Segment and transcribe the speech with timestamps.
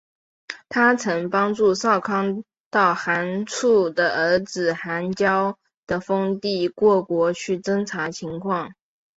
[0.67, 8.73] 她曾帮助少康到寒浞的儿子寒浇的封地过国去侦察情况。